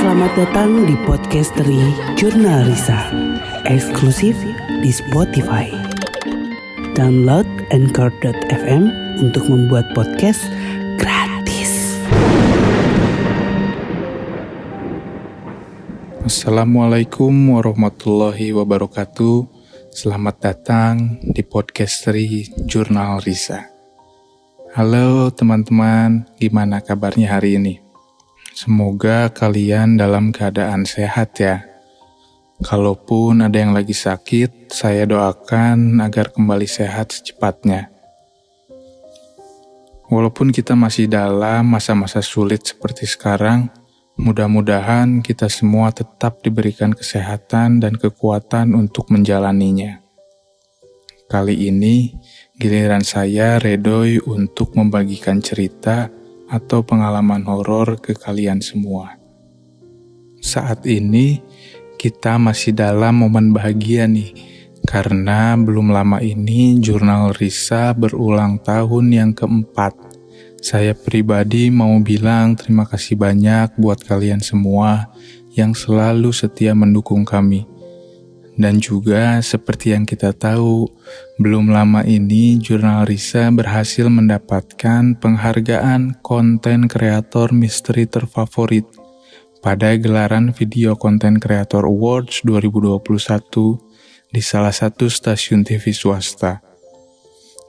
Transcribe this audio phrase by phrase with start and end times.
[0.00, 3.12] Selamat datang di Podcastery Jurnal Risa
[3.68, 4.32] Eksklusif
[4.80, 5.68] di Spotify.
[6.96, 8.88] Download Anchor.fm
[9.20, 10.40] untuk membuat podcast
[10.96, 12.00] gratis.
[16.24, 19.52] Assalamualaikum warahmatullahi wabarakatuh.
[19.92, 23.68] Selamat datang di Podcastery Jurnal Risa.
[24.72, 27.89] Halo teman-teman, gimana kabarnya hari ini?
[28.60, 31.64] Semoga kalian dalam keadaan sehat ya.
[32.60, 37.88] Kalaupun ada yang lagi sakit, saya doakan agar kembali sehat secepatnya.
[40.12, 43.72] Walaupun kita masih dalam masa-masa sulit seperti sekarang,
[44.20, 50.04] mudah-mudahan kita semua tetap diberikan kesehatan dan kekuatan untuk menjalaninya.
[51.32, 52.12] Kali ini,
[52.60, 56.19] giliran saya Redoy untuk membagikan cerita
[56.50, 59.14] atau pengalaman horor ke kalian semua.
[60.42, 61.38] Saat ini
[61.94, 64.34] kita masih dalam momen bahagia nih,
[64.82, 69.94] karena belum lama ini jurnal Risa berulang tahun yang keempat.
[70.58, 75.08] Saya pribadi mau bilang terima kasih banyak buat kalian semua
[75.54, 77.69] yang selalu setia mendukung kami
[78.60, 80.84] dan juga seperti yang kita tahu,
[81.40, 88.84] belum lama ini Jurnal Risa berhasil mendapatkan penghargaan konten kreator misteri terfavorit
[89.64, 93.00] pada gelaran Video Konten Kreator Awards 2021
[94.28, 96.60] di salah satu stasiun TV swasta.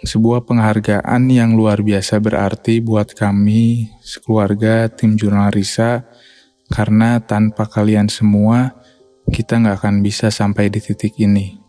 [0.03, 6.03] Sebuah penghargaan yang luar biasa berarti buat kami, sekeluarga tim Jurnal Risa,
[6.67, 8.80] karena tanpa kalian semua,
[9.29, 11.61] kita nggak akan bisa sampai di titik ini.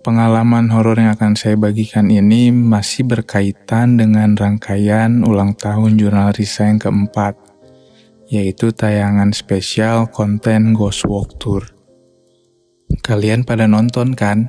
[0.00, 6.64] Pengalaman horor yang akan saya bagikan ini masih berkaitan dengan rangkaian ulang tahun jurnal Risa
[6.64, 7.36] yang keempat,
[8.32, 11.68] yaitu tayangan spesial konten Ghost Walk Tour.
[13.04, 14.48] Kalian pada nonton kan?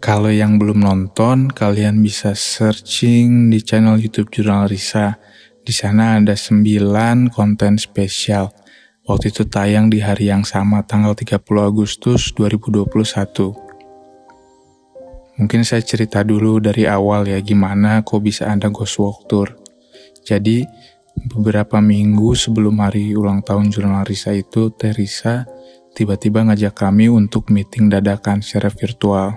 [0.00, 5.20] Kalau yang belum nonton, kalian bisa searching di channel YouTube Jurnal Risa.
[5.60, 8.48] Di sana ada 9 konten spesial
[9.00, 12.84] Waktu itu tayang di hari yang sama tanggal 30 Agustus 2021.
[15.40, 19.56] Mungkin saya cerita dulu dari awal ya gimana kok bisa ada Ghost Walk Tour.
[20.20, 20.68] Jadi
[21.32, 25.48] beberapa minggu sebelum hari ulang tahun jurnal Risa itu, Teresa
[25.96, 29.32] tiba-tiba ngajak kami untuk meeting dadakan secara virtual.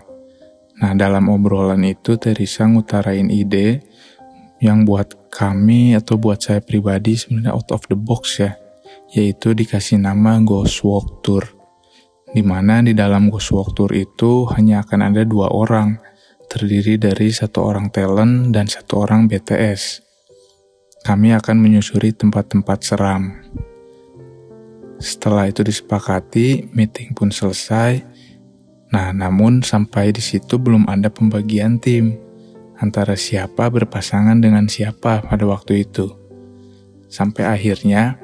[0.83, 3.79] Nah dalam obrolan itu Teresa ngutarain ide
[4.59, 8.59] yang buat kami atau buat saya pribadi sebenarnya out of the box ya
[9.13, 11.45] yaitu dikasih nama Ghost Walk Tour.
[12.33, 16.01] Di mana di dalam Ghost Walk Tour itu hanya akan ada dua orang,
[16.49, 20.01] terdiri dari satu orang talent dan satu orang BTS.
[21.05, 23.37] Kami akan menyusuri tempat-tempat seram.
[24.97, 28.01] Setelah itu disepakati, meeting pun selesai.
[28.89, 32.17] Nah, namun sampai di situ belum ada pembagian tim
[32.79, 36.07] antara siapa berpasangan dengan siapa pada waktu itu.
[37.11, 38.17] Sampai akhirnya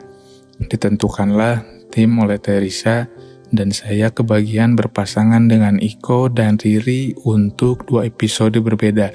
[0.59, 3.07] Ditentukanlah tim oleh Teresa
[3.49, 9.09] dan saya kebagian berpasangan dengan Iko dan Riri untuk dua episode berbeda.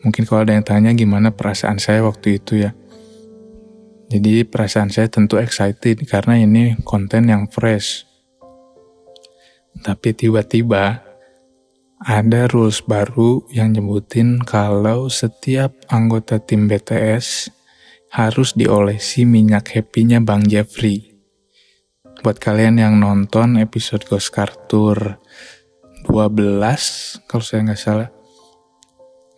[0.00, 2.72] Mungkin kalau ada yang tanya gimana perasaan saya waktu itu ya.
[4.10, 8.08] Jadi perasaan saya tentu excited karena ini konten yang fresh.
[9.86, 11.04] Tapi tiba-tiba
[12.00, 17.52] ada rules baru yang nyebutin kalau setiap anggota tim BTS
[18.10, 21.14] harus diolesi minyak happy-nya Bang Jeffrey.
[22.26, 24.34] Buat kalian yang nonton episode Ghost
[24.66, 25.22] Tour
[26.10, 28.10] 12, kalau saya nggak salah,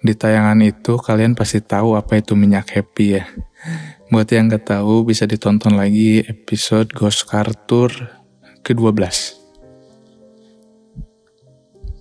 [0.01, 3.29] di tayangan itu kalian pasti tahu apa itu minyak happy ya.
[4.09, 7.29] Buat yang nggak tahu bisa ditonton lagi episode Ghost
[7.69, 7.93] Tour
[8.65, 9.05] ke-12.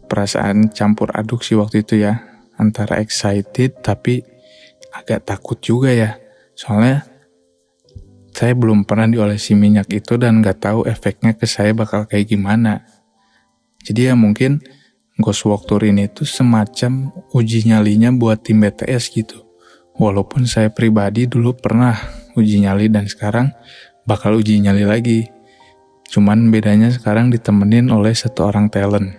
[0.07, 2.23] Perasaan campur aduk sih waktu itu ya,
[2.55, 4.23] antara excited tapi
[4.91, 6.21] agak takut juga ya
[6.55, 7.07] Soalnya
[8.31, 12.81] saya belum pernah diolesi minyak itu dan nggak tahu efeknya ke saya bakal kayak gimana.
[13.83, 14.61] Jadi ya mungkin
[15.21, 19.45] Ghost Walk Tour ini tuh semacam uji nyalinya buat tim BTS gitu.
[19.99, 21.93] Walaupun saya pribadi dulu pernah
[22.33, 23.53] uji nyali dan sekarang
[24.07, 25.29] bakal uji nyali lagi.
[26.09, 29.15] Cuman bedanya sekarang ditemenin oleh satu orang talent.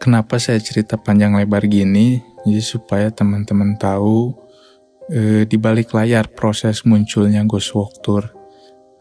[0.00, 2.35] Kenapa saya cerita panjang lebar gini?
[2.46, 4.30] Jadi supaya teman-teman tahu
[5.10, 8.30] e, di balik layar proses munculnya Ghost Walk Tour.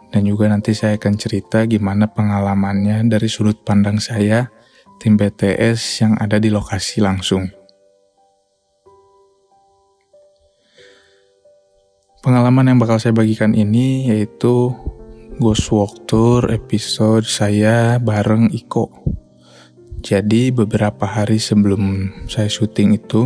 [0.10, 4.50] Dan juga nanti saya akan cerita gimana pengalamannya dari sudut pandang saya,
[4.98, 7.46] tim BTS yang ada di lokasi langsung.
[12.26, 14.74] Pengalaman yang bakal saya bagikan ini yaitu
[15.38, 18.90] Ghost Walk Tour episode saya bareng Iko.
[20.06, 23.26] Jadi beberapa hari sebelum saya syuting itu,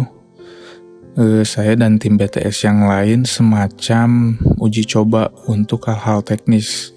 [1.20, 6.96] eh, saya dan tim BTS yang lain semacam uji coba untuk hal-hal teknis.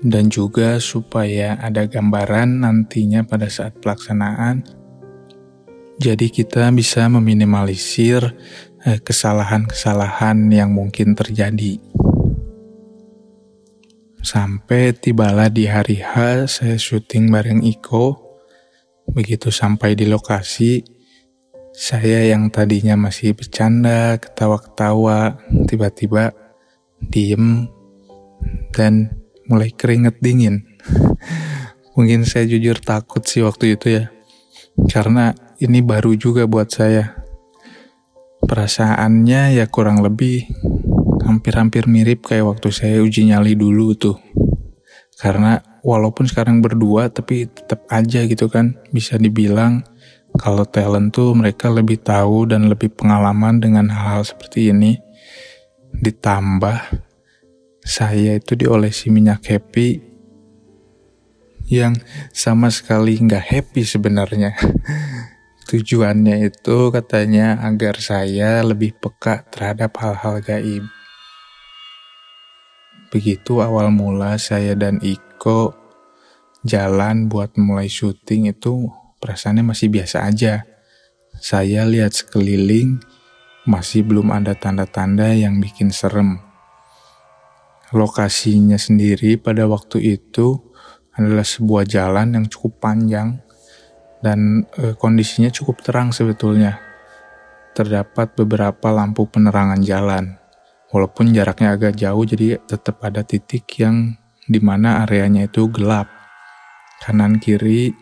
[0.00, 4.62] Dan juga supaya ada gambaran nantinya pada saat pelaksanaan.
[6.00, 8.32] Jadi kita bisa meminimalisir
[8.80, 11.76] Eh, kesalahan-kesalahan yang mungkin terjadi.
[14.24, 16.16] Sampai tibalah di hari H,
[16.48, 18.29] saya syuting bareng Iko.
[19.08, 20.84] Begitu sampai di lokasi,
[21.72, 26.36] saya yang tadinya masih bercanda, ketawa-ketawa, tiba-tiba
[27.00, 27.70] diem
[28.76, 29.16] dan
[29.48, 30.66] mulai keringet dingin.
[31.96, 34.04] Mungkin saya jujur takut sih waktu itu ya.
[34.88, 37.20] Karena ini baru juga buat saya
[38.40, 40.48] Perasaannya ya kurang lebih
[41.22, 44.16] hampir-hampir mirip kayak waktu saya uji nyali dulu tuh.
[45.20, 49.84] Karena walaupun sekarang berdua tapi tetap aja gitu kan bisa dibilang
[50.38, 55.00] kalau talent tuh mereka lebih tahu dan lebih pengalaman dengan hal-hal seperti ini.
[55.90, 57.02] Ditambah
[57.82, 59.98] saya itu diolesi minyak happy
[61.70, 61.98] yang
[62.30, 64.54] sama sekali nggak happy sebenarnya.
[65.70, 70.84] Tujuannya itu katanya agar saya lebih peka terhadap hal-hal gaib.
[73.10, 74.98] Begitu awal mula saya dan
[75.40, 75.72] Iko
[76.68, 78.92] jalan buat mulai syuting itu
[79.24, 80.68] perasaannya masih biasa aja.
[81.32, 83.00] Saya lihat sekeliling
[83.64, 86.44] masih belum ada tanda-tanda yang bikin serem.
[87.96, 90.60] Lokasinya sendiri pada waktu itu
[91.16, 93.40] adalah sebuah jalan yang cukup panjang
[94.20, 96.76] dan e, kondisinya cukup terang sebetulnya.
[97.72, 100.36] Terdapat beberapa lampu penerangan jalan.
[100.92, 104.19] Walaupun jaraknya agak jauh jadi tetap ada titik yang
[104.50, 106.10] di mana areanya itu gelap.
[106.98, 107.94] Kanan kiri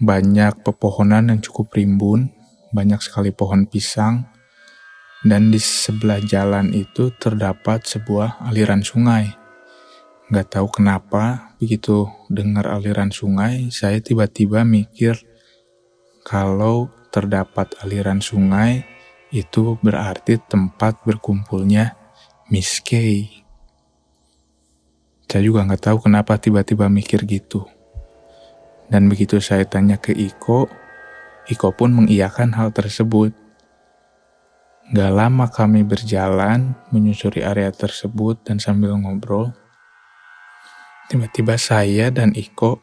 [0.00, 2.32] banyak pepohonan yang cukup rimbun,
[2.72, 4.24] banyak sekali pohon pisang,
[5.20, 9.36] dan di sebelah jalan itu terdapat sebuah aliran sungai.
[10.32, 15.14] Gak tahu kenapa, begitu dengar aliran sungai, saya tiba-tiba mikir,
[16.26, 18.82] kalau terdapat aliran sungai,
[19.30, 21.94] itu berarti tempat berkumpulnya
[22.50, 23.45] Miss Kay.
[25.26, 27.66] Saya juga nggak tahu kenapa tiba-tiba mikir gitu.
[28.86, 30.70] Dan begitu saya tanya ke Iko,
[31.50, 33.34] Iko pun mengiyakan hal tersebut.
[34.94, 39.50] Gak lama kami berjalan menyusuri area tersebut dan sambil ngobrol,
[41.10, 42.78] tiba-tiba saya dan Iko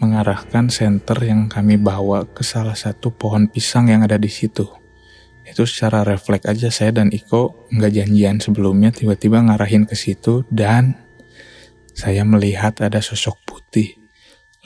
[0.00, 4.64] mengarahkan senter yang kami bawa ke salah satu pohon pisang yang ada di situ.
[5.44, 11.03] Itu secara refleks aja saya dan Iko nggak janjian sebelumnya tiba-tiba ngarahin ke situ dan
[11.94, 13.96] saya melihat ada sosok putih.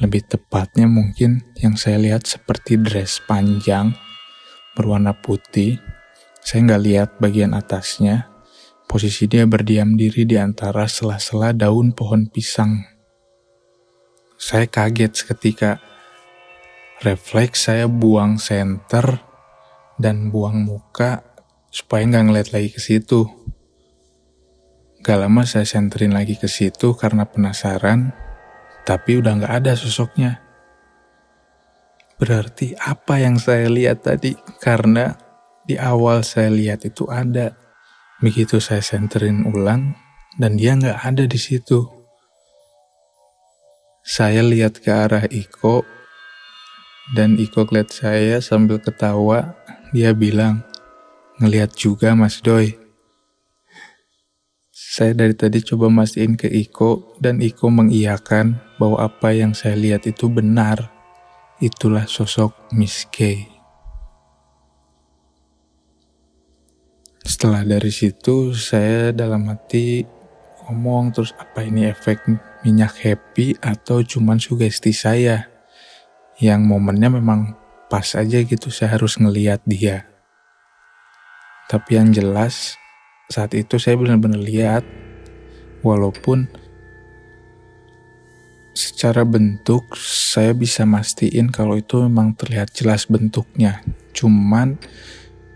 [0.01, 3.95] Lebih tepatnya mungkin yang saya lihat seperti dress panjang
[4.75, 5.79] berwarna putih.
[6.43, 8.33] Saya nggak lihat bagian atasnya.
[8.89, 12.99] Posisi dia berdiam diri di antara sela-sela daun pohon pisang
[14.39, 15.83] saya kaget seketika.
[17.03, 19.19] Refleks saya buang senter
[19.99, 21.27] dan buang muka
[21.75, 23.26] supaya nggak ngeliat lagi ke situ.
[24.99, 28.11] Gak lama saya senterin lagi ke situ karena penasaran,
[28.83, 30.43] tapi udah nggak ada sosoknya.
[32.19, 34.35] Berarti apa yang saya lihat tadi?
[34.59, 35.14] Karena
[35.62, 37.55] di awal saya lihat itu ada.
[38.19, 39.95] Begitu saya senterin ulang,
[40.35, 41.87] dan dia nggak ada di situ.
[44.02, 45.87] Saya lihat ke arah Iko,
[47.14, 49.55] dan Iko lihat saya sambil ketawa.
[49.95, 50.67] Dia bilang,
[51.38, 52.88] ngeliat juga Mas Doi.
[54.99, 60.11] Saya dari tadi coba mastiin ke Iko, dan Iko mengiyakan bahwa apa yang saya lihat
[60.11, 60.90] itu benar.
[61.62, 63.47] Itulah sosok Miss K.
[67.23, 70.02] Setelah dari situ, saya dalam hati
[70.67, 72.26] ngomong terus apa ini efek
[72.67, 75.47] minyak happy atau cuman sugesti saya
[76.43, 77.55] yang momennya memang
[77.87, 80.11] pas aja gitu saya harus ngeliat dia.
[81.71, 82.75] Tapi yang jelas
[83.28, 84.85] saat itu saya benar-benar lihat
[85.85, 86.49] walaupun
[88.73, 93.85] secara bentuk saya bisa mastiin kalau itu memang terlihat jelas bentuknya.
[94.16, 94.80] Cuman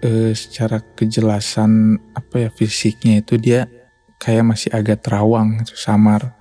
[0.02, 3.70] eh, secara kejelasan apa ya fisiknya itu dia
[4.18, 6.34] kayak masih agak terawang, samar.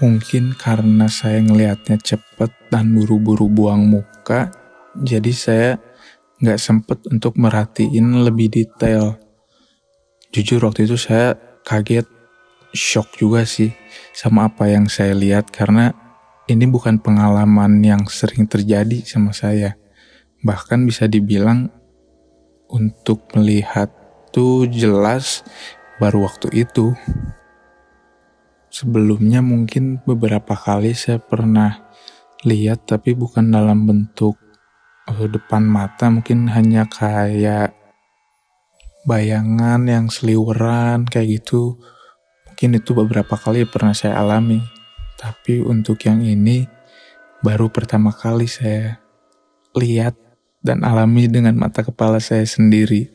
[0.00, 4.48] Mungkin karena saya ngelihatnya cepet dan buru-buru buang muka,
[4.96, 5.70] jadi saya
[6.40, 9.31] nggak sempet untuk merhatiin lebih detail.
[10.32, 12.08] Jujur waktu itu saya kaget,
[12.72, 13.76] shock juga sih
[14.16, 15.92] sama apa yang saya lihat karena
[16.48, 19.76] ini bukan pengalaman yang sering terjadi sama saya.
[20.40, 21.68] Bahkan bisa dibilang
[22.72, 23.92] untuk melihat
[24.32, 25.44] tuh jelas
[26.00, 26.96] baru waktu itu.
[28.72, 31.92] Sebelumnya mungkin beberapa kali saya pernah
[32.42, 34.40] lihat tapi bukan dalam bentuk
[35.12, 37.81] uh, depan mata mungkin hanya kayak
[39.02, 41.78] bayangan yang seliweran kayak gitu.
[42.48, 44.62] Mungkin itu beberapa kali pernah saya alami.
[45.18, 46.66] Tapi untuk yang ini
[47.42, 49.02] baru pertama kali saya
[49.74, 50.14] lihat
[50.62, 53.10] dan alami dengan mata kepala saya sendiri.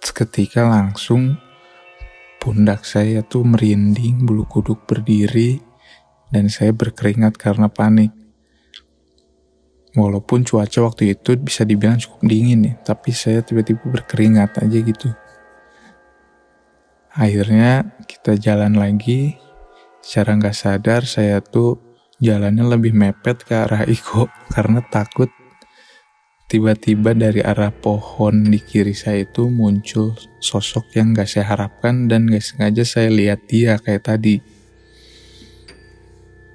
[0.00, 1.36] Seketika langsung
[2.40, 5.60] pundak saya tuh merinding bulu kuduk berdiri
[6.28, 8.12] dan saya berkeringat karena panik
[9.94, 15.14] Walaupun cuaca waktu itu bisa dibilang cukup dingin ya, tapi saya tiba-tiba berkeringat aja gitu.
[17.14, 19.38] Akhirnya kita jalan lagi,
[20.02, 21.78] secara nggak sadar saya tuh
[22.18, 25.30] jalannya lebih mepet ke arah Iko karena takut
[26.54, 32.30] tiba-tiba dari arah pohon di kiri saya itu muncul sosok yang gak saya harapkan dan
[32.30, 34.38] gak sengaja saya lihat dia kayak tadi.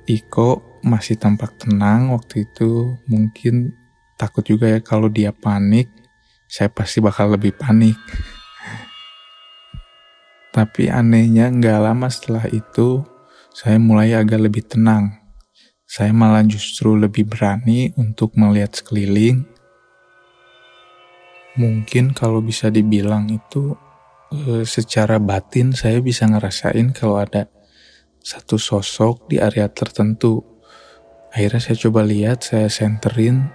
[0.08, 3.75] Iko masih tampak tenang waktu itu mungkin
[4.19, 5.88] takut juga ya kalau dia panik
[6.50, 7.93] saya pasti bakal lebih panik.
[10.57, 13.05] Tapi anehnya nggak lama setelah itu
[13.53, 15.13] saya mulai agak lebih tenang.
[15.86, 19.45] Saya malah justru lebih berani untuk melihat sekeliling.
[21.53, 23.77] Mungkin kalau bisa dibilang itu
[24.33, 27.45] eh, secara batin saya bisa ngerasain kalau ada
[28.25, 30.58] satu sosok di area tertentu
[31.29, 33.53] Akhirnya saya coba lihat, saya senterin,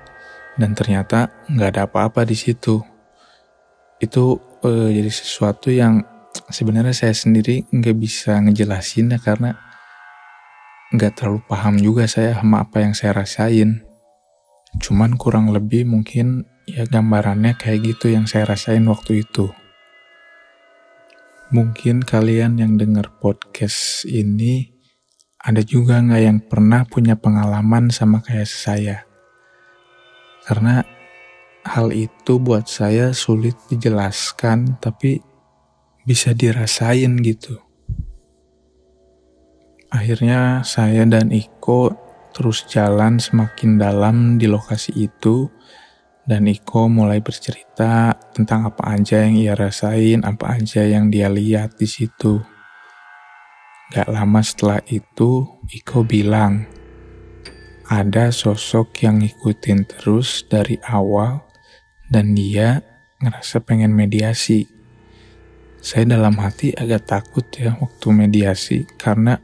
[0.54, 2.82] dan ternyata nggak ada apa-apa di situ.
[3.98, 6.06] Itu uh, jadi sesuatu yang
[6.50, 9.58] sebenarnya saya sendiri nggak bisa ngejelasin ya karena
[10.94, 13.82] nggak terlalu paham juga saya sama apa yang saya rasain.
[14.78, 19.50] Cuman kurang lebih mungkin ya gambarannya kayak gitu yang saya rasain waktu itu.
[21.54, 24.73] Mungkin kalian yang dengar podcast ini
[25.44, 29.04] ada juga nggak yang pernah punya pengalaman sama kayak saya?
[30.48, 30.80] Karena
[31.68, 35.20] hal itu buat saya sulit dijelaskan, tapi
[36.08, 37.60] bisa dirasain gitu.
[39.92, 41.92] Akhirnya saya dan Iko
[42.32, 45.52] terus jalan semakin dalam di lokasi itu,
[46.24, 51.76] dan Iko mulai bercerita tentang apa aja yang ia rasain, apa aja yang dia lihat
[51.76, 52.53] di situ.
[53.92, 56.64] Gak lama setelah itu, Iko bilang,
[57.84, 61.44] ada sosok yang ngikutin terus dari awal
[62.08, 62.80] dan dia
[63.20, 64.64] ngerasa pengen mediasi.
[65.84, 69.36] Saya dalam hati agak takut ya waktu mediasi karena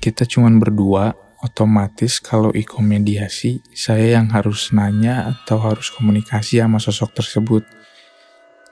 [0.00, 1.12] kita cuman berdua
[1.44, 7.64] otomatis kalau Iko mediasi saya yang harus nanya atau harus komunikasi sama sosok tersebut.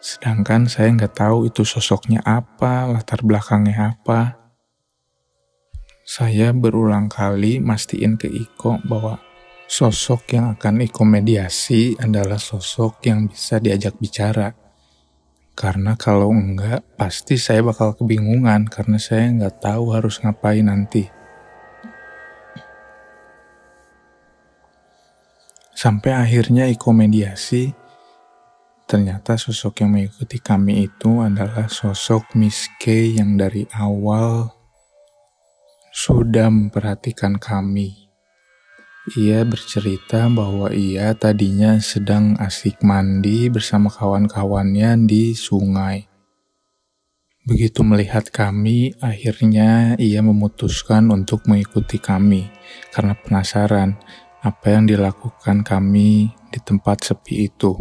[0.01, 4.48] Sedangkan saya nggak tahu itu sosoknya apa, latar belakangnya apa.
[6.09, 9.21] Saya berulang kali mastiin ke Iko bahwa
[9.69, 14.57] sosok yang akan Iko mediasi adalah sosok yang bisa diajak bicara.
[15.53, 21.13] Karena kalau enggak, pasti saya bakal kebingungan karena saya nggak tahu harus ngapain nanti.
[25.77, 27.69] Sampai akhirnya Iko mediasi,
[28.89, 34.58] ternyata sosok yang mengikuti kami itu adalah sosok Miss K yang dari awal
[35.99, 38.07] sudah memperhatikan kami.
[39.19, 46.07] Ia bercerita bahwa ia tadinya sedang asik mandi bersama kawan-kawannya di sungai.
[47.43, 52.47] Begitu melihat kami, akhirnya ia memutuskan untuk mengikuti kami
[52.95, 53.99] karena penasaran
[54.39, 57.75] apa yang dilakukan kami di tempat sepi itu.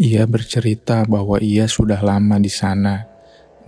[0.00, 3.07] Ia bercerita bahwa ia sudah lama di sana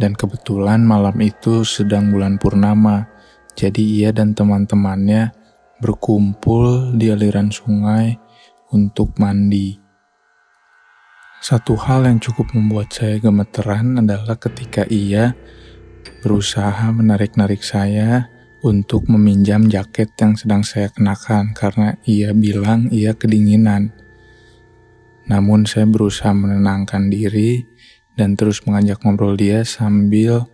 [0.00, 3.04] dan kebetulan malam itu sedang bulan purnama,
[3.52, 5.36] jadi ia dan teman-temannya
[5.84, 8.16] berkumpul di aliran sungai
[8.72, 9.76] untuk mandi.
[11.40, 15.36] Satu hal yang cukup membuat saya gemeteran adalah ketika ia
[16.20, 18.28] berusaha menarik-narik saya
[18.60, 23.92] untuk meminjam jaket yang sedang saya kenakan karena ia bilang ia kedinginan.
[25.32, 27.64] Namun saya berusaha menenangkan diri
[28.18, 30.46] dan terus mengajak ngobrol dia sambil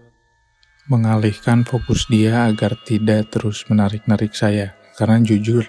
[0.86, 4.78] mengalihkan fokus dia agar tidak terus menarik-narik saya.
[4.96, 5.66] Karena jujur,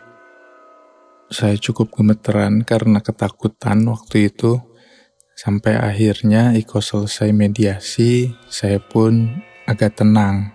[1.27, 4.61] saya cukup gemeteran karena ketakutan waktu itu.
[5.37, 9.37] Sampai akhirnya Iko selesai mediasi, saya pun
[9.69, 10.49] agak tenang.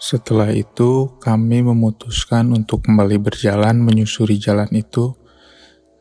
[0.00, 5.19] Setelah itu, kami memutuskan untuk kembali berjalan menyusuri jalan itu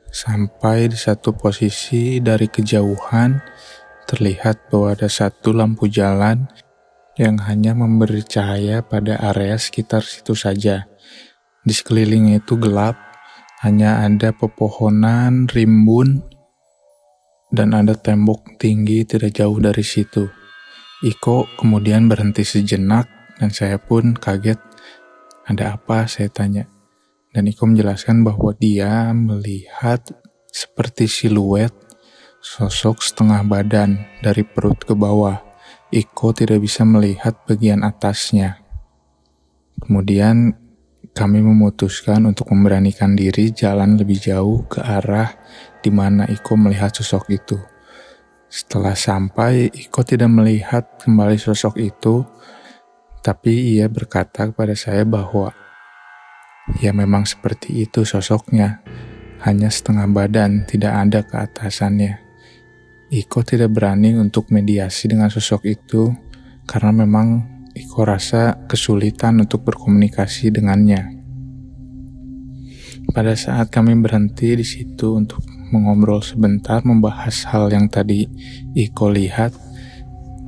[0.10, 3.40] sampai di satu posisi dari kejauhan
[4.10, 6.50] terlihat bahwa ada satu lampu jalan
[7.20, 10.90] yang hanya memberi cahaya pada area sekitar situ saja.
[11.62, 12.96] Di sekelilingnya itu gelap,
[13.62, 16.24] hanya ada pepohonan, rimbun,
[17.52, 20.32] dan ada tembok tinggi tidak jauh dari situ.
[21.04, 24.60] Iko kemudian berhenti sejenak dan saya pun kaget.
[25.44, 26.08] Ada apa?
[26.08, 26.79] Saya tanya.
[27.30, 30.02] Dan Iko menjelaskan bahwa dia melihat
[30.50, 31.70] seperti siluet
[32.42, 35.38] sosok setengah badan dari perut ke bawah.
[35.94, 38.62] Iko tidak bisa melihat bagian atasnya.
[39.82, 40.54] Kemudian
[41.14, 45.34] kami memutuskan untuk memberanikan diri jalan lebih jauh ke arah
[45.82, 47.58] di mana Iko melihat sosok itu.
[48.50, 52.26] Setelah sampai, Iko tidak melihat kembali sosok itu,
[53.22, 55.54] tapi ia berkata kepada saya bahwa
[56.78, 58.86] ya memang seperti itu sosoknya,
[59.42, 62.22] hanya setengah badan, tidak ada keatasannya.
[63.10, 66.14] Iko tidak berani untuk mediasi dengan sosok itu
[66.70, 71.18] karena memang Iko rasa kesulitan untuk berkomunikasi dengannya.
[73.10, 75.42] Pada saat kami berhenti di situ untuk
[75.74, 78.30] mengobrol sebentar membahas hal yang tadi
[78.78, 79.58] Iko lihat,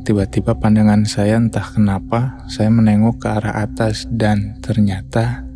[0.05, 5.50] tiba-tiba pandangan saya entah kenapa saya menengok ke arah atas dan ternyata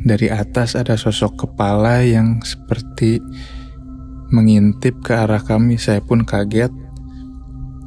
[0.00, 3.20] dari atas ada sosok kepala yang seperti
[4.32, 5.76] mengintip ke arah kami.
[5.76, 6.72] Saya pun kaget.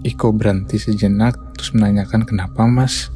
[0.04, 3.08] Iko berhenti sejenak terus menanyakan kenapa mas.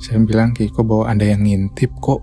[0.00, 2.22] Saya bilang ke Iko bahwa ada yang ngintip kok.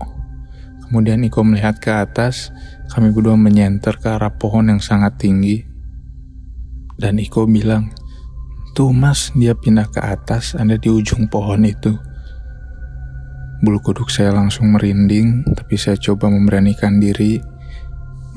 [0.88, 2.50] Kemudian Iko melihat ke atas,
[2.90, 5.62] kami berdua menyenter ke arah pohon yang sangat tinggi.
[6.96, 7.92] Dan Iko bilang,
[8.72, 11.94] tuh mas dia pindah ke atas, ada di ujung pohon itu.
[13.66, 17.42] Bulu kuduk saya langsung merinding, tapi saya coba memberanikan diri,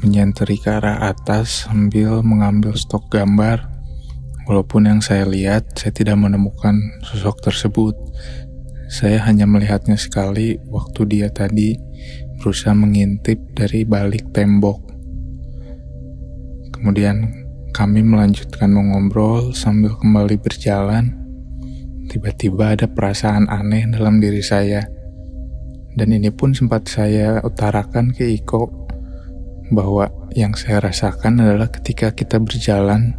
[0.01, 3.61] menyenteri ke arah atas sambil mengambil stok gambar.
[4.49, 7.93] Walaupun yang saya lihat, saya tidak menemukan sosok tersebut.
[8.89, 11.77] Saya hanya melihatnya sekali waktu dia tadi
[12.41, 14.81] berusaha mengintip dari balik tembok.
[16.73, 21.13] Kemudian kami melanjutkan mengobrol sambil kembali berjalan.
[22.09, 24.97] Tiba-tiba ada perasaan aneh dalam diri saya.
[25.93, 28.89] Dan ini pun sempat saya utarakan ke Iko
[29.73, 33.17] bahwa yang saya rasakan adalah ketika kita berjalan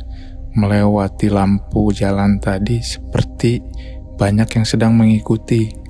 [0.55, 3.63] melewati lampu jalan tadi seperti
[4.19, 5.81] banyak yang sedang mengikuti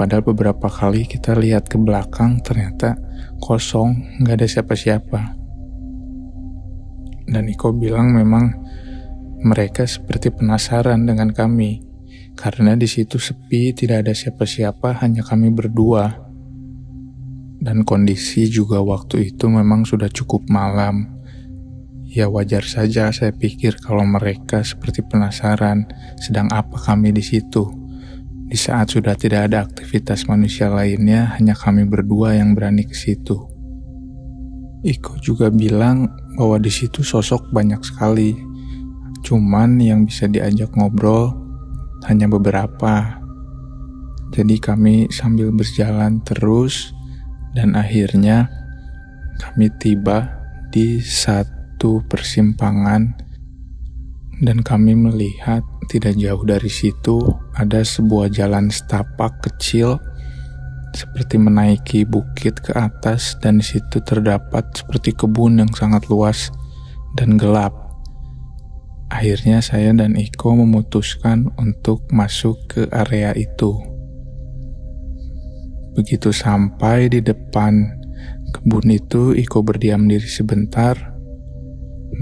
[0.00, 2.96] Padahal beberapa kali kita lihat ke belakang ternyata
[3.36, 5.36] kosong, nggak ada siapa-siapa.
[7.28, 8.48] Dan Iko bilang memang
[9.44, 11.84] mereka seperti penasaran dengan kami
[12.38, 16.30] karena di situ sepi, tidak ada siapa-siapa, hanya kami berdua.
[17.60, 21.20] Dan kondisi juga waktu itu memang sudah cukup malam.
[22.10, 25.86] Ya wajar saja saya pikir kalau mereka seperti penasaran
[26.18, 27.68] sedang apa kami di situ.
[28.50, 33.38] Di saat sudah tidak ada aktivitas manusia lainnya, hanya kami berdua yang berani ke situ.
[34.80, 38.34] Iko juga bilang bahwa di situ sosok banyak sekali,
[39.22, 41.49] cuman yang bisa diajak ngobrol
[42.06, 43.20] hanya beberapa.
[44.30, 46.94] Jadi kami sambil berjalan terus
[47.52, 48.46] dan akhirnya
[49.42, 50.38] kami tiba
[50.70, 53.10] di satu persimpangan
[54.40, 57.18] dan kami melihat tidak jauh dari situ
[57.58, 59.98] ada sebuah jalan setapak kecil
[60.94, 66.50] seperti menaiki bukit ke atas dan di situ terdapat seperti kebun yang sangat luas
[67.14, 67.79] dan gelap.
[69.10, 73.74] Akhirnya saya dan Iko memutuskan untuk masuk ke area itu.
[75.98, 77.90] Begitu sampai di depan
[78.54, 80.94] kebun itu, Iko berdiam diri sebentar,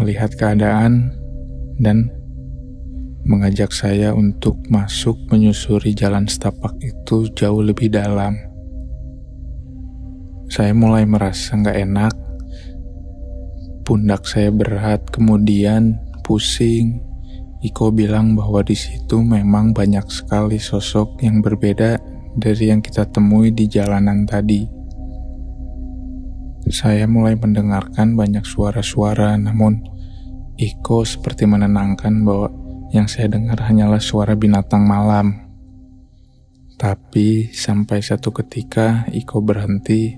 [0.00, 1.12] melihat keadaan,
[1.76, 2.08] dan
[3.28, 8.32] mengajak saya untuk masuk menyusuri jalan setapak itu jauh lebih dalam.
[10.48, 12.14] Saya mulai merasa nggak enak,
[13.84, 17.00] pundak saya berat, kemudian pusing.
[17.64, 21.96] Iko bilang bahwa di situ memang banyak sekali sosok yang berbeda
[22.36, 24.68] dari yang kita temui di jalanan tadi.
[26.68, 29.80] Saya mulai mendengarkan banyak suara-suara, namun
[30.60, 32.52] Iko seperti menenangkan bahwa
[32.92, 35.48] yang saya dengar hanyalah suara binatang malam.
[36.76, 40.14] Tapi sampai satu ketika Iko berhenti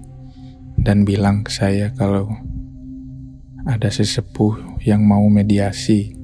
[0.77, 2.29] dan bilang ke saya kalau
[3.67, 6.17] ada sesepuh yang mau mediasi.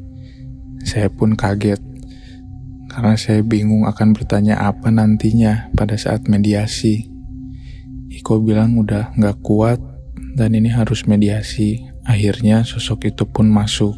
[0.86, 1.82] Saya pun kaget
[2.96, 7.12] karena saya bingung akan bertanya apa nantinya pada saat mediasi.
[8.08, 9.76] Iko bilang udah nggak kuat
[10.32, 11.84] dan ini harus mediasi.
[12.06, 13.92] Akhirnya sosok itu pun masuk.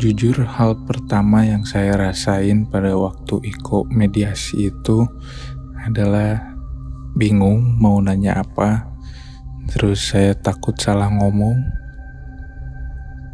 [0.00, 5.04] Jujur hal pertama yang saya rasain pada waktu Iko mediasi itu
[5.84, 6.56] adalah
[7.18, 8.93] bingung mau nanya apa.
[9.70, 11.56] Terus saya takut salah ngomong,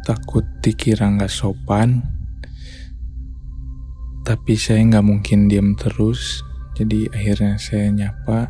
[0.07, 2.03] takut dikira nggak sopan.
[4.21, 6.45] Tapi saya nggak mungkin diam terus,
[6.77, 8.47] jadi akhirnya saya nyapa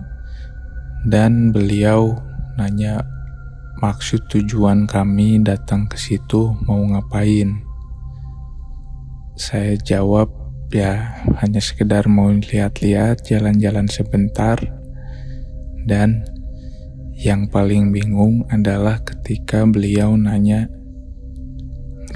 [1.07, 2.19] dan beliau
[2.59, 3.01] nanya
[3.81, 7.65] maksud tujuan kami datang ke situ mau ngapain.
[9.33, 10.29] Saya jawab
[10.69, 14.61] ya hanya sekedar mau lihat-lihat jalan-jalan sebentar
[15.89, 16.23] dan
[17.21, 20.65] yang paling bingung adalah ketika beliau nanya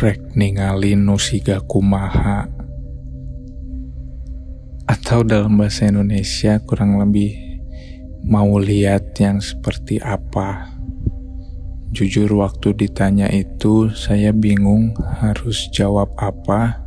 [0.01, 2.49] rek ningali nusiga kumaha
[4.89, 7.37] atau dalam bahasa Indonesia kurang lebih
[8.25, 10.73] mau lihat yang seperti apa.
[11.93, 16.81] Jujur waktu ditanya itu saya bingung harus jawab apa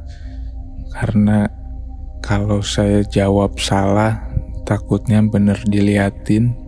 [0.91, 1.47] karena
[2.19, 4.19] kalau saya jawab salah
[4.67, 6.68] takutnya bener diliatin.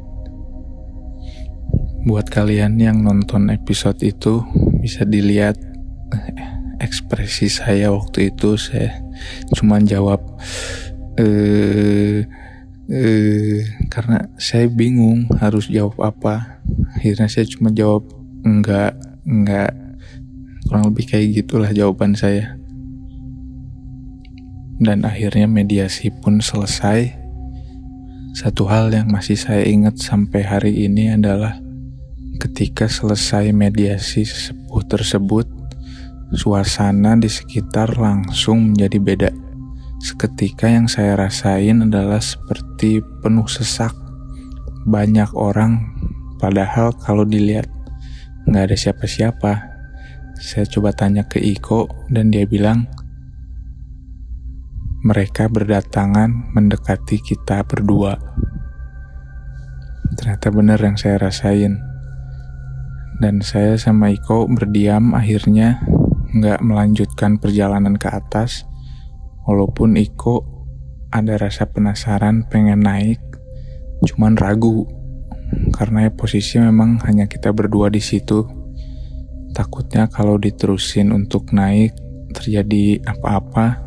[2.01, 4.41] Buat kalian yang nonton episode itu
[4.81, 5.61] bisa dilihat
[6.81, 9.05] ekspresi saya waktu itu saya
[9.53, 10.25] cuma jawab
[11.21, 12.25] eh
[12.89, 16.65] eh karena saya bingung harus jawab apa.
[16.97, 18.09] Akhirnya saya cuma jawab
[18.43, 18.97] enggak,
[19.29, 19.77] enggak.
[20.67, 22.57] Kurang lebih kayak gitulah jawaban saya.
[24.81, 27.13] Dan akhirnya mediasi pun selesai.
[28.33, 31.61] Satu hal yang masih saya ingat sampai hari ini adalah
[32.41, 35.45] ketika selesai mediasi sesepuh tersebut,
[36.33, 39.31] suasana di sekitar langsung menjadi beda.
[40.01, 43.93] Seketika yang saya rasain adalah seperti penuh sesak.
[44.89, 45.93] Banyak orang,
[46.41, 47.69] padahal kalau dilihat
[48.49, 49.53] nggak ada siapa-siapa.
[50.41, 52.89] Saya coba tanya ke Iko dan dia bilang,
[55.05, 58.17] mereka berdatangan mendekati kita berdua.
[60.17, 61.90] Ternyata benar yang saya rasain.
[63.21, 65.85] Dan saya sama Iko berdiam akhirnya
[66.33, 68.65] nggak melanjutkan perjalanan ke atas.
[69.45, 70.41] Walaupun Iko
[71.13, 73.21] ada rasa penasaran pengen naik,
[74.09, 74.89] cuman ragu.
[75.77, 78.47] Karena posisi memang hanya kita berdua di situ.
[79.53, 81.93] Takutnya kalau diterusin untuk naik
[82.33, 83.85] terjadi apa-apa,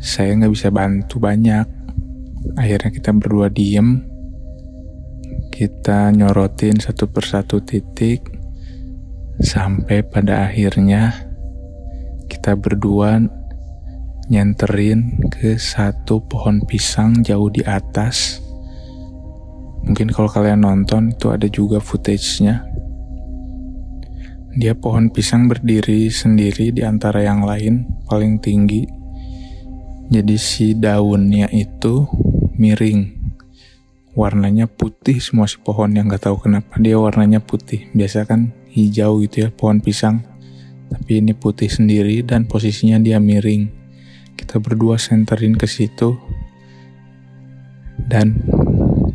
[0.00, 1.68] saya nggak bisa bantu banyak.
[2.56, 4.00] Akhirnya kita berdua diem,
[5.60, 8.24] kita nyorotin satu persatu titik,
[9.44, 11.12] sampai pada akhirnya
[12.32, 13.20] kita berdua
[14.32, 18.40] nyenterin ke satu pohon pisang jauh di atas.
[19.84, 22.64] Mungkin kalau kalian nonton itu ada juga footage-nya.
[24.56, 28.88] Dia pohon pisang berdiri sendiri di antara yang lain, paling tinggi
[30.08, 32.08] jadi si daunnya itu
[32.56, 33.19] miring.
[34.10, 37.86] Warnanya putih semua si pohon yang gak tahu kenapa dia warnanya putih.
[37.94, 40.26] Biasa kan hijau gitu ya pohon pisang.
[40.90, 43.70] Tapi ini putih sendiri dan posisinya dia miring.
[44.34, 46.18] Kita berdua senterin ke situ.
[48.10, 48.42] Dan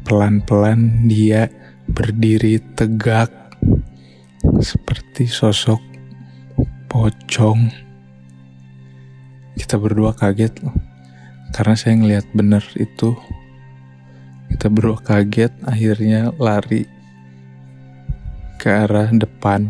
[0.07, 1.51] pelan-pelan dia
[1.91, 3.29] berdiri tegak
[4.63, 5.81] seperti sosok
[6.87, 7.67] pocong
[9.55, 10.75] kita berdua kaget loh
[11.55, 13.15] karena saya ngelihat bener itu
[14.55, 16.87] kita berdua kaget akhirnya lari
[18.55, 19.67] ke arah depan.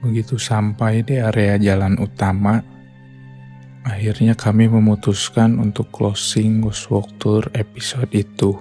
[0.00, 2.64] Begitu sampai di area jalan utama
[3.84, 8.56] akhirnya kami memutuskan untuk closing Ghost Walk Tour episode itu.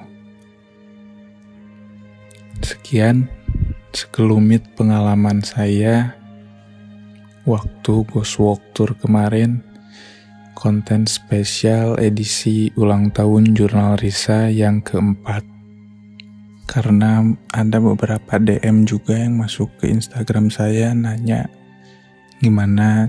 [2.59, 3.31] Sekian
[3.95, 6.19] sekelumit pengalaman saya
[7.47, 9.63] waktu Ghost Walk Tour kemarin
[10.61, 15.41] konten spesial edisi ulang tahun Jurnal Risa yang keempat.
[16.69, 21.49] Karena ada beberapa DM juga yang masuk ke Instagram saya nanya
[22.41, 23.05] gimana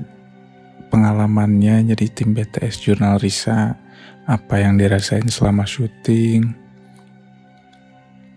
[0.93, 3.81] pengalamannya jadi tim BTS Jurnal Risa,
[4.29, 6.53] apa yang dirasain selama syuting.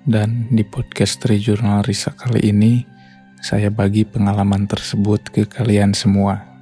[0.07, 2.87] Dan di podcast Tri Jurnal Risa kali ini,
[3.43, 6.54] saya bagi pengalaman tersebut ke kalian semua.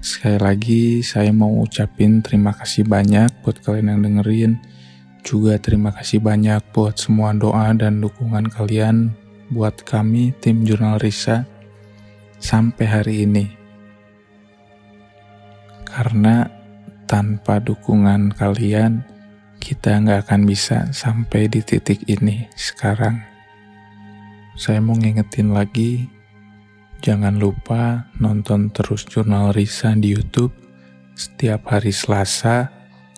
[0.00, 4.52] Sekali lagi saya mau ucapin terima kasih banyak buat kalian yang dengerin.
[5.20, 9.12] Juga terima kasih banyak buat semua doa dan dukungan kalian
[9.52, 11.44] buat kami tim Jurnal Risa
[12.40, 13.52] sampai hari ini.
[15.84, 16.48] Karena
[17.04, 19.04] tanpa dukungan kalian,
[19.60, 23.20] kita nggak akan bisa sampai di titik ini sekarang.
[24.56, 26.08] Saya mau ngingetin lagi,
[27.00, 30.52] jangan lupa nonton terus Jurnal Risa di YouTube
[31.16, 32.68] setiap hari Selasa,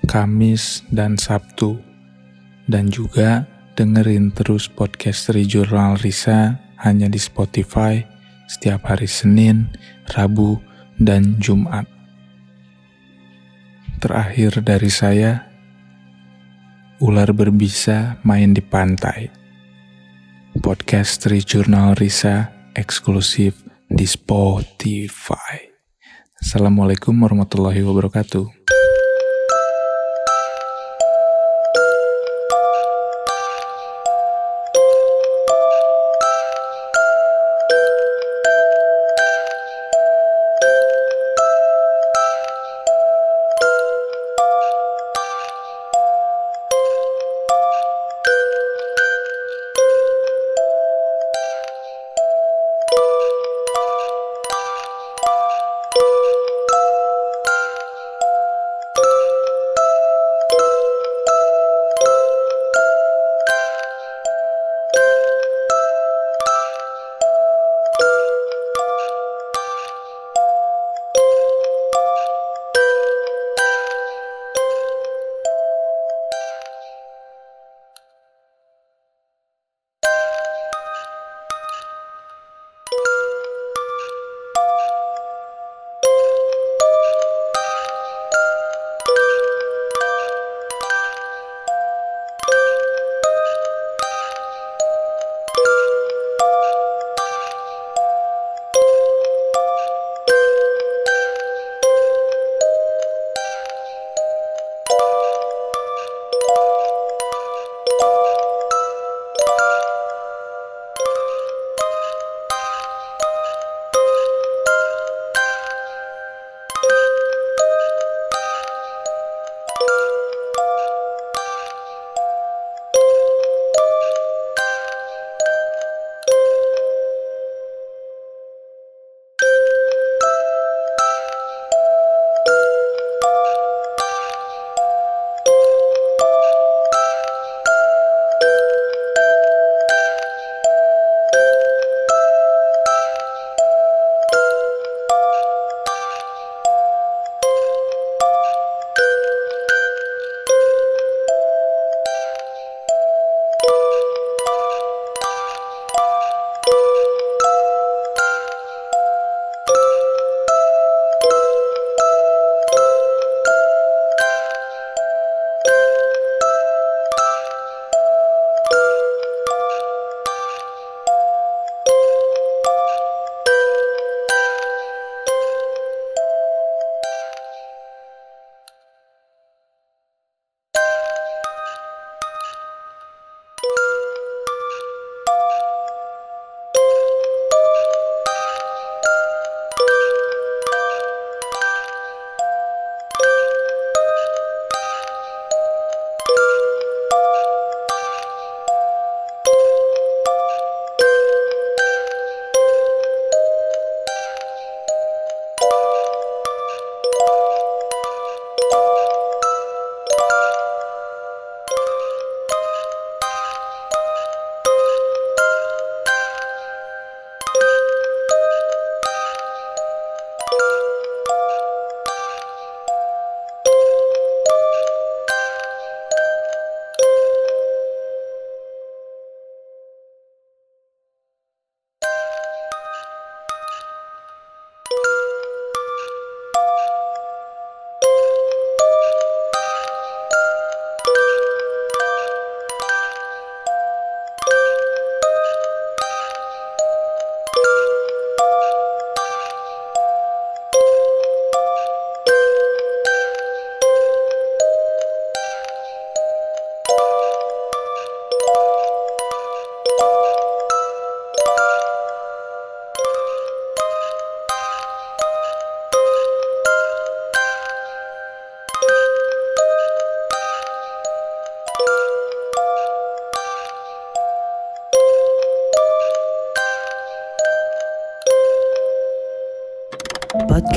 [0.06, 1.82] Kamis, dan Sabtu.
[2.70, 3.42] Dan juga
[3.74, 7.98] dengerin terus podcast Jurnal Risa hanya di Spotify
[8.46, 9.66] setiap hari Senin,
[10.14, 10.62] Rabu,
[11.02, 11.84] dan Jumat.
[13.98, 15.42] Terakhir dari saya,
[17.02, 19.26] ular berbisa main di pantai.
[20.62, 25.68] Podcast Jurnal Risa eksklusif di Spotify.
[26.40, 28.48] Assalamualaikum warahmatullahi wabarakatuh.